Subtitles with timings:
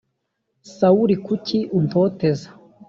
[0.75, 2.49] sawuli kuki untoteza